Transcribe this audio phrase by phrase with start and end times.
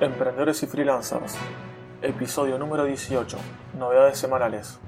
[0.00, 1.36] Emprendedores y freelancers,
[2.00, 3.36] episodio número 18,
[3.78, 4.80] novedades semanales.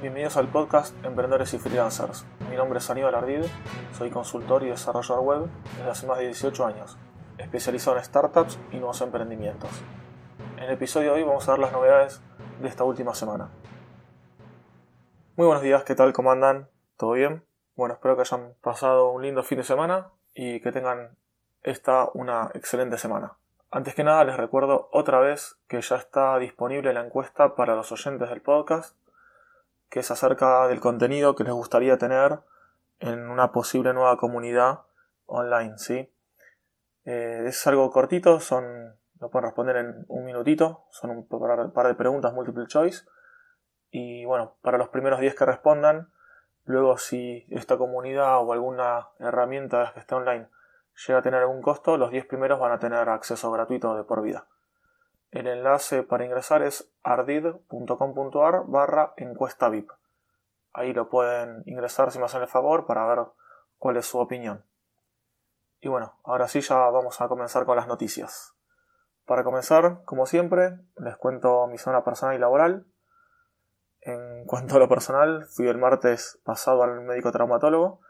[0.00, 2.24] Bienvenidos al podcast Emprendedores y freelancers.
[2.48, 3.44] Mi nombre es Aníbal Ardid,
[3.92, 6.96] soy consultor y desarrollador web desde hace más de 18 años,
[7.36, 9.68] especializado en startups y nuevos emprendimientos.
[10.56, 12.22] En el episodio de hoy vamos a ver las novedades
[12.62, 13.50] de esta última semana.
[15.36, 16.14] Muy buenos días, ¿qué tal?
[16.14, 16.70] ¿Cómo andan?
[16.96, 17.44] ¿Todo bien?
[17.76, 21.18] Bueno, espero que hayan pasado un lindo fin de semana y que tengan
[21.62, 23.36] esta una excelente semana.
[23.74, 27.90] Antes que nada les recuerdo otra vez que ya está disponible la encuesta para los
[27.90, 28.94] oyentes del podcast,
[29.88, 32.40] que es acerca del contenido que les gustaría tener
[32.98, 34.80] en una posible nueva comunidad
[35.24, 36.12] online, ¿sí?
[37.06, 41.94] Eh, es algo cortito, son, lo pueden responder en un minutito, son un par de
[41.94, 43.06] preguntas multiple choice.
[43.90, 46.12] Y bueno, para los primeros 10 que respondan,
[46.64, 50.48] luego si esta comunidad o alguna herramienta que esté online
[51.06, 54.22] llega a tener algún costo, los 10 primeros van a tener acceso gratuito de por
[54.22, 54.46] vida.
[55.30, 59.90] El enlace para ingresar es ardid.com.ar barra encuesta VIP.
[60.74, 63.24] Ahí lo pueden ingresar si me hacen el favor para ver
[63.78, 64.64] cuál es su opinión.
[65.80, 68.54] Y bueno, ahora sí ya vamos a comenzar con las noticias.
[69.26, 72.86] Para comenzar, como siempre, les cuento mi zona personal y laboral.
[74.00, 78.00] En cuanto a lo personal, fui el martes pasado al médico traumatólogo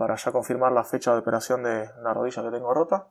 [0.00, 3.08] para ya confirmar la fecha de operación de la rodilla que tengo rota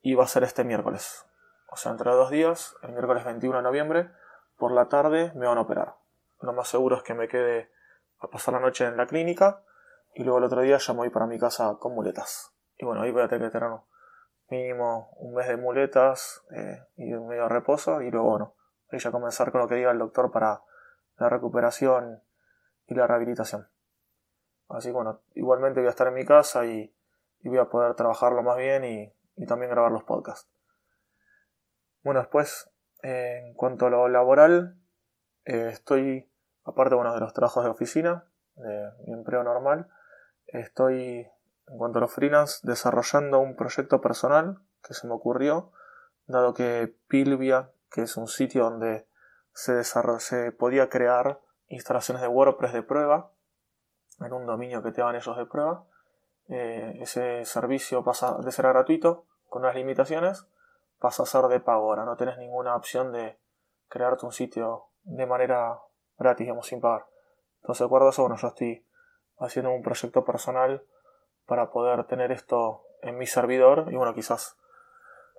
[0.00, 1.24] y va a ser este miércoles.
[1.70, 4.10] O sea, entre dos días, el miércoles 21 de noviembre,
[4.56, 5.94] por la tarde me van a operar.
[6.40, 7.70] Lo más seguro es que me quede
[8.18, 9.62] a pasar la noche en la clínica
[10.16, 12.52] y luego el otro día ya me voy para mi casa con muletas.
[12.76, 13.70] Y bueno, ahí voy a tener que tener
[14.50, 18.54] mínimo un mes de muletas eh, y un medio de reposo y luego, bueno,
[18.90, 20.64] ahí ya comenzar con lo que diga el doctor para
[21.18, 22.20] la recuperación
[22.88, 23.68] y la rehabilitación.
[24.68, 26.92] Así que bueno, igualmente voy a estar en mi casa y,
[27.44, 30.48] voy a poder trabajarlo más bien y, también grabar los podcasts.
[32.02, 32.70] Bueno, después,
[33.02, 34.76] eh, en cuanto a lo laboral,
[35.44, 36.28] eh, estoy,
[36.64, 38.24] aparte bueno, de los trabajos de oficina,
[38.56, 39.88] de mi empleo normal,
[40.46, 41.28] estoy,
[41.68, 45.72] en cuanto a los freelance, desarrollando un proyecto personal que se me ocurrió,
[46.26, 49.06] dado que Pilvia, que es un sitio donde
[49.52, 53.30] se, se podía crear instalaciones de WordPress de prueba,
[54.20, 55.84] en un dominio que te dan ellos de prueba.
[56.48, 60.46] Eh, ese servicio pasa de ser gratuito, con unas limitaciones,
[60.98, 61.90] pasa a ser de pago.
[61.90, 63.38] Ahora no tenés ninguna opción de
[63.88, 65.80] crearte un sitio de manera
[66.18, 67.06] gratis, digamos, sin pagar.
[67.60, 68.86] Entonces, de acuerdo a eso, bueno, yo estoy
[69.38, 70.82] haciendo un proyecto personal
[71.46, 74.56] para poder tener esto en mi servidor y bueno, quizás,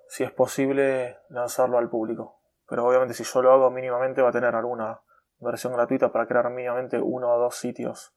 [0.08, 2.38] si es posible, lanzarlo al público.
[2.68, 5.00] Pero obviamente si yo lo hago mínimamente va a tener alguna
[5.40, 8.12] versión gratuita para crear mínimamente uno o dos sitios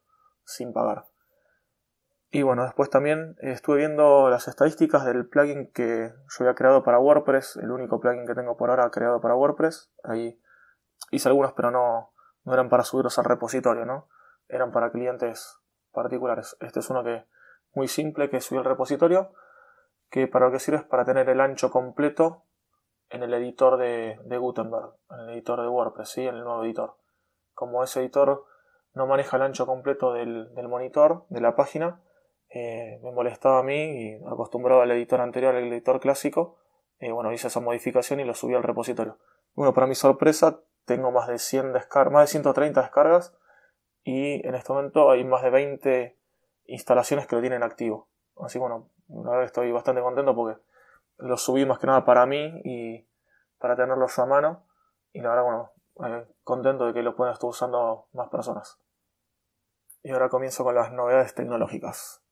[0.45, 1.05] sin pagar.
[2.33, 6.97] Y bueno, después también estuve viendo las estadísticas del plugin que yo había creado para
[6.97, 9.91] WordPress, el único plugin que tengo por ahora creado para WordPress.
[10.05, 10.41] Ahí
[11.11, 12.13] hice algunos, pero no,
[12.45, 14.07] no eran para subirlos al repositorio, ¿no?
[14.47, 15.59] Eran para clientes
[15.91, 16.55] particulares.
[16.61, 17.25] Este es uno que
[17.73, 19.33] muy simple que subí al repositorio,
[20.09, 22.45] que para lo que sirve es para tener el ancho completo
[23.09, 26.25] en el editor de, de Gutenberg, en el editor de WordPress, ¿sí?
[26.25, 26.95] en el nuevo editor.
[27.53, 28.45] Como ese editor
[28.93, 32.01] no maneja el ancho completo del, monitor, de la página.
[32.49, 36.57] Eh, me molestaba a mí y acostumbrado al editor anterior, al editor clásico.
[36.99, 39.17] Eh, bueno, hice esa modificación y lo subí al repositorio.
[39.53, 43.37] Bueno, para mi sorpresa, tengo más de 100 descargas, más de 130 descargas
[44.03, 46.17] y en este momento hay más de 20
[46.65, 48.09] instalaciones que lo tienen activo.
[48.37, 50.59] Así bueno, la verdad estoy bastante contento porque
[51.17, 53.07] lo subí más que nada para mí y
[53.59, 54.65] para tenerlos a mano.
[55.13, 55.71] Y la bueno,
[56.05, 58.79] eh, contento de que lo puedan estar usando más personas.
[60.03, 62.23] Y ahora comienzo con las novedades tecnológicas.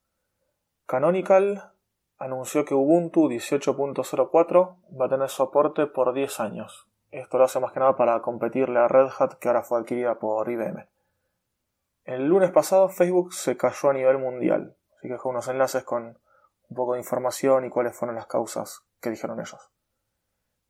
[0.86, 1.72] Canonical
[2.18, 6.88] anunció que Ubuntu 18.04 va a tener soporte por 10 años.
[7.10, 10.18] Esto lo hace más que nada para competirle a Red Hat que ahora fue adquirida
[10.18, 10.88] por IBM.
[12.04, 16.18] El lunes pasado Facebook se cayó a nivel mundial, así que dejó unos enlaces con
[16.68, 19.70] un poco de información y cuáles fueron las causas que dijeron ellos.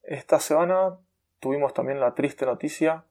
[0.02, 0.98] Esta semana
[1.40, 3.04] tuvimos también la triste noticia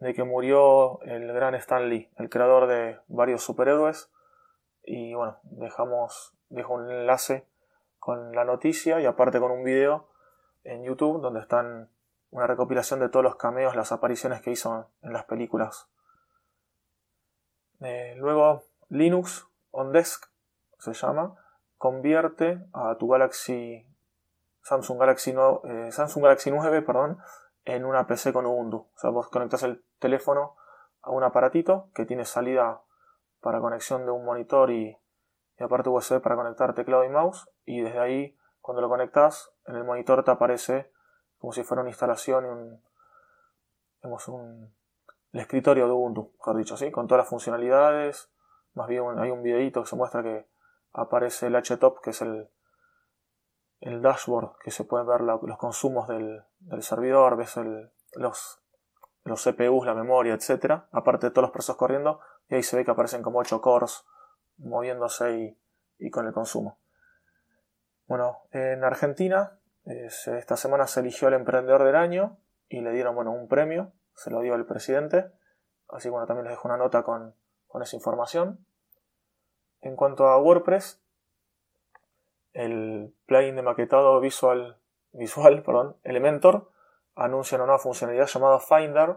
[0.00, 4.10] de que murió el gran Stan Lee, el creador de varios superhéroes.
[4.82, 7.46] Y bueno, dejamos, dejo un enlace
[7.98, 10.08] con la noticia y aparte con un video
[10.64, 11.88] en YouTube donde están
[12.30, 15.88] una recopilación de todos los cameos, las apariciones que hizo en las películas.
[17.80, 20.26] Eh, luego, Linux on Desk
[20.78, 21.36] se llama,
[21.78, 23.86] convierte a tu Galaxy
[24.62, 25.32] Samsung Galaxy,
[25.64, 27.18] eh, Samsung Galaxy 9 perdón,
[27.66, 28.76] en una PC con Ubuntu.
[28.76, 30.56] O sea, vos conectas el teléfono
[31.02, 32.82] a un aparatito que tiene salida
[33.40, 34.96] para conexión de un monitor y,
[35.58, 39.84] aparte USB para conectar teclado y mouse y desde ahí cuando lo conectas en el
[39.84, 40.92] monitor te aparece
[41.38, 42.82] como si fuera una instalación y un,
[44.28, 44.74] un,
[45.32, 46.90] el escritorio de Ubuntu, mejor dicho, ¿sí?
[46.90, 48.30] con todas las funcionalidades.
[48.74, 50.46] Más bien hay un videito que se muestra que
[50.92, 52.48] aparece el HTOP, que es el,
[53.80, 56.42] el dashboard, que se pueden ver los consumos del,
[56.80, 57.58] servidor, ves
[58.12, 58.62] los,
[59.24, 60.84] los CPUs, la memoria, etc.
[60.92, 64.04] Aparte de todos los procesos corriendo, y ahí se ve que aparecen como 8 cores
[64.58, 65.58] moviéndose
[65.98, 66.78] y, con el consumo.
[68.06, 72.38] Bueno, en Argentina esta semana se eligió el emprendedor del año
[72.68, 75.30] y le dieron bueno, un premio, se lo dio el presidente.
[75.88, 77.34] Así que bueno, también les dejo una nota con,
[77.68, 78.66] con esa información.
[79.80, 81.05] En cuanto a WordPress,
[82.56, 84.78] el plugin de maquetado visual,
[85.12, 86.70] visual perdón, Elementor
[87.14, 89.16] anuncia una nueva funcionalidad llamada Finder,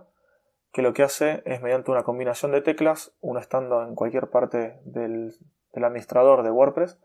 [0.72, 4.80] que lo que hace es mediante una combinación de teclas, uno estando en cualquier parte
[4.84, 5.36] del,
[5.74, 7.00] administrador de WordPress,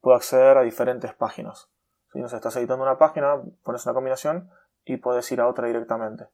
[0.00, 1.68] puede acceder a diferentes páginas.
[2.12, 4.50] Si nos estás editando una página, pones una combinación
[4.84, 6.28] y puedes ir a otra directamente.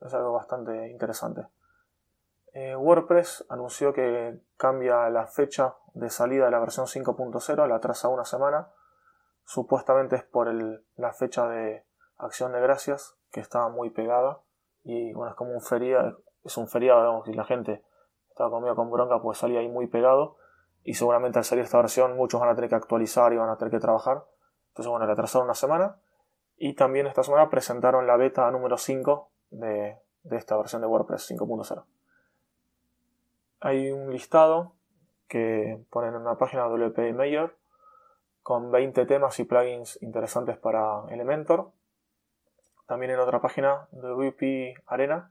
[0.00, 1.46] Es algo bastante interesante.
[2.52, 8.08] Eh, WordPress anunció que cambia la fecha de salida de la versión 5.0, la atrasa
[8.08, 8.68] una semana.
[9.48, 10.52] Supuestamente es por
[10.96, 11.82] la fecha de
[12.18, 14.40] acción de gracias, que estaba muy pegada.
[14.84, 17.82] Y bueno, es como un feriado, es un feriado, digamos, y la gente
[18.28, 20.36] estaba conmigo con bronca, pues salía ahí muy pegado.
[20.84, 23.56] Y seguramente al salir esta versión muchos van a tener que actualizar y van a
[23.56, 24.24] tener que trabajar.
[24.68, 25.96] Entonces, bueno, la una semana.
[26.56, 31.30] Y también esta semana presentaron la beta número 5 de, de esta versión de WordPress
[31.30, 31.84] 5.0
[33.60, 34.74] hay un listado
[35.28, 37.56] que ponen en una página WP Mayor
[38.48, 41.70] con 20 temas y plugins interesantes para Elementor.
[42.86, 45.30] También en otra página de WP Arena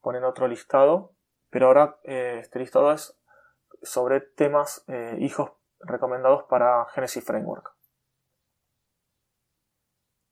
[0.00, 1.10] ponen otro listado,
[1.50, 3.18] pero ahora eh, este listado es
[3.82, 7.74] sobre temas eh, hijos recomendados para Genesis Framework.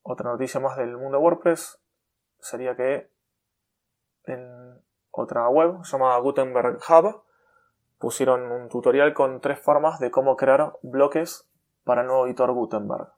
[0.03, 1.83] Otra noticia más del mundo WordPress
[2.39, 3.11] sería que
[4.23, 7.25] en otra web llamada Gutenberg Hub,
[7.99, 11.51] pusieron un tutorial con tres formas de cómo crear bloques
[11.85, 13.09] para el nuevo editor Gutenberg.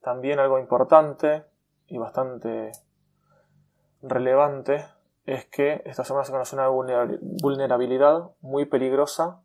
[0.00, 1.44] También algo importante
[1.86, 2.72] y bastante
[4.02, 4.86] relevante
[5.26, 9.40] es que esta semana se conoce una vulnerabilidad muy peligrosa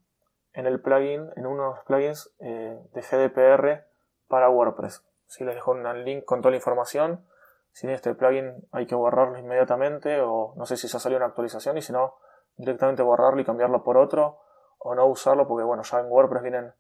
[0.54, 3.86] en el plugin, en uno de los plugins eh, de GDPR
[4.28, 5.06] para WordPress.
[5.28, 7.24] Si les dejo un link con toda la información,
[7.72, 11.28] sin este plugin hay que borrarlo inmediatamente o no sé si se ha salido una
[11.28, 12.16] actualización y si no,
[12.58, 14.40] directamente borrarlo y cambiarlo por otro
[14.80, 16.74] o no usarlo porque bueno, ya en WordPress vienen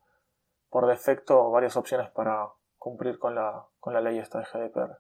[0.70, 4.98] por defecto varias opciones para cumplir con la, con la ley esta de GDPR.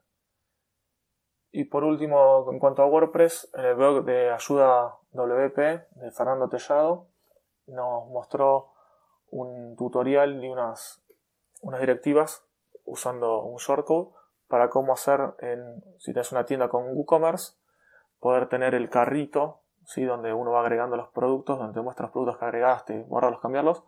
[1.51, 6.47] Y por último, en cuanto a WordPress, en el blog de ayuda WP de Fernando
[6.49, 7.07] Tellado
[7.65, 8.71] nos mostró
[9.31, 11.03] un tutorial y unas,
[11.61, 12.45] unas directivas
[12.85, 14.09] usando un shortcode
[14.47, 17.53] para cómo hacer, en, si tienes una tienda con WooCommerce,
[18.19, 20.03] poder tener el carrito, ¿sí?
[20.03, 23.83] donde uno va agregando los productos, donde te muestra los productos que agregaste, borrarlos, cambiarlos.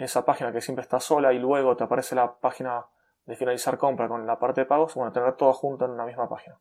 [0.00, 2.86] Esa página que siempre está sola y luego te aparece la página
[3.26, 6.26] de finalizar compra con la parte de pagos, bueno, tener todo junto en una misma
[6.26, 6.58] página.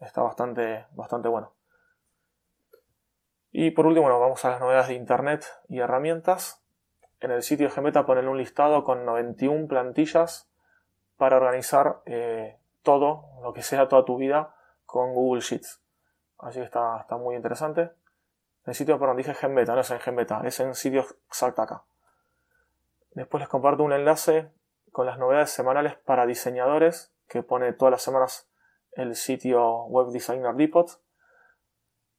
[0.00, 1.52] Está bastante, bastante bueno.
[3.52, 6.60] Y por último, bueno, vamos a las novedades de Internet y herramientas.
[7.20, 10.50] En el sitio de Gmeta ponen un listado con 91 plantillas
[11.16, 14.56] para organizar eh, todo, lo que sea toda tu vida
[14.86, 15.80] con Google Sheets.
[16.38, 17.82] Así que está, está muy interesante.
[17.82, 17.90] En
[18.70, 21.84] el sitio, perdón, dije Genbeta, no es en Genbeta, es en sitio exacto acá.
[23.14, 24.50] Después les comparto un enlace
[24.90, 28.48] con las novedades semanales para diseñadores que pone todas las semanas
[28.92, 30.88] el sitio Web Designer Depot.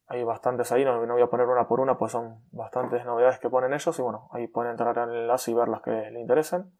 [0.06, 3.38] Hay bastantes ahí, no, no, voy a poner una por una, pues son bastantes novedades
[3.38, 5.90] que ponen ellos y bueno, ahí pueden entrar en el enlace y ver las que
[5.90, 6.72] les interesen.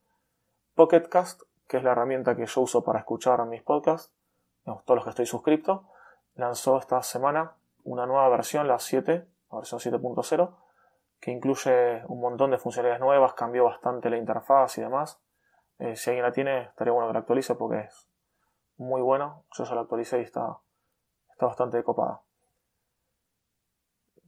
[0.74, 4.12] Pocketcast, que es la herramienta que yo uso para escuchar mis podcasts,
[4.64, 5.88] todos los que estoy suscrito,
[6.34, 7.54] lanzó esta semana
[7.84, 10.54] una nueva versión, la 7, la versión 7.0,
[11.24, 15.22] que incluye un montón de funcionalidades nuevas, cambió bastante la interfaz y demás.
[15.78, 18.10] Eh, si alguien la tiene, estaría bueno que la actualice porque es
[18.76, 19.46] muy bueno.
[19.56, 20.58] Yo ya la actualicé y está,
[21.30, 22.20] está bastante copada.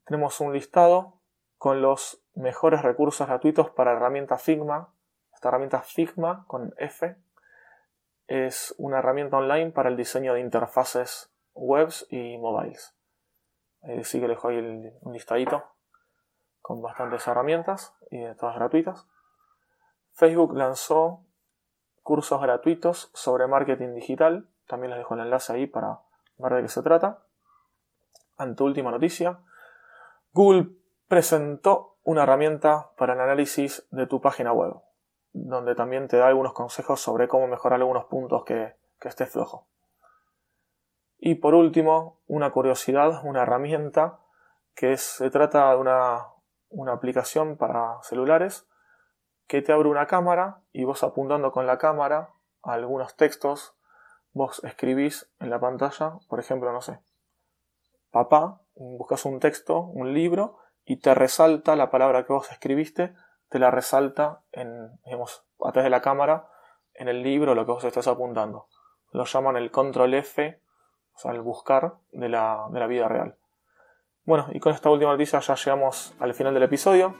[0.07, 1.21] Tenemos un listado
[1.59, 4.95] con los mejores recursos gratuitos para herramienta Figma.
[5.35, 7.15] Esta herramienta Figma con F
[8.26, 12.97] es una herramienta online para el diseño de interfaces webs y mobiles.
[13.83, 14.59] Ahí sí que les dejo ahí
[15.03, 15.75] un listadito
[16.66, 19.06] con bastantes herramientas y todas gratuitas.
[20.14, 21.20] Facebook lanzó
[22.02, 24.49] cursos gratuitos sobre marketing digital.
[24.66, 26.00] También les dejo el enlace ahí para
[26.38, 27.23] ver de qué se trata.
[28.37, 29.38] Ante última noticia,
[30.32, 30.70] Google
[31.06, 34.75] presentó una herramienta para el análisis de tu página web,
[35.32, 39.68] donde también te da algunos consejos sobre cómo mejorar algunos puntos que, que esté flojo.
[41.16, 44.18] Y por último, una curiosidad, una herramienta
[44.75, 46.26] que se trata de una,
[46.68, 48.66] una aplicación para celulares
[49.46, 52.30] que te abre una cámara y vos apuntando con la cámara
[52.62, 53.75] algunos textos,
[54.32, 56.99] vos escribís en la pantalla, por ejemplo, no sé,
[58.11, 63.14] papá, buscas un texto, un libro, y te resalta la palabra que vos escribiste,
[63.49, 66.49] te la resalta en, digamos, a de la cámara
[66.94, 68.68] en el libro lo que vos estás apuntando.
[69.11, 70.61] Lo llaman el control F,
[71.14, 73.37] o sea, el buscar de la, de la vida real.
[74.26, 77.14] Bueno, y con esta última noticia ya llegamos al final del episodio.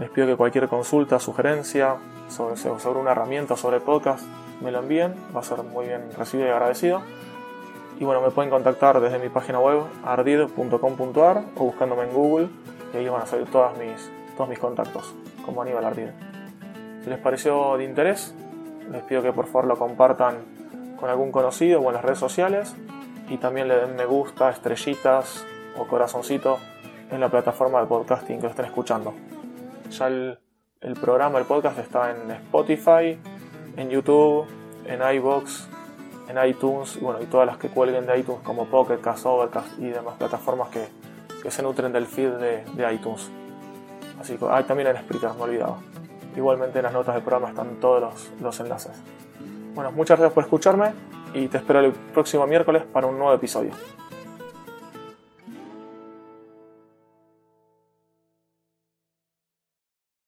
[0.00, 1.94] Les pido que cualquier consulta, sugerencia
[2.26, 4.26] sobre, sobre una herramienta, sobre el podcast,
[4.60, 5.14] me lo envíen.
[5.34, 7.02] Va a ser muy bien recibido y agradecido.
[8.00, 12.48] Y bueno, me pueden contactar desde mi página web ardid.com.ar o buscándome en Google
[12.92, 15.14] y ahí van a salir todas mis, todos mis contactos
[15.46, 16.08] como Aníbal Ardid.
[17.04, 18.34] Si les pareció de interés,
[18.90, 20.38] les pido que por favor lo compartan
[20.98, 22.74] con algún conocido o en las redes sociales
[23.28, 25.46] y también le den me gusta, estrellitas
[25.78, 26.58] o corazoncito
[27.10, 29.14] en la plataforma de podcasting que lo estén escuchando.
[29.90, 30.38] Ya el,
[31.00, 33.18] programa, el podcast está en Spotify,
[33.76, 34.46] en YouTube,
[34.86, 35.68] en iBox,
[36.28, 39.88] en iTunes bueno, y todas las que cuelguen de iTunes como Pocket Cast, Overcast y
[39.88, 40.88] demás plataformas que,
[41.42, 43.30] que se nutren del feed de, iTunes.
[44.18, 45.78] Así que ah, también en Spreaker, me olvidaba.
[46.34, 48.92] Igualmente en las notas del programa están todos los, los enlaces.
[49.74, 50.92] Bueno, muchas gracias por escucharme
[51.34, 53.72] y te espero el próximo miércoles para un nuevo episodio.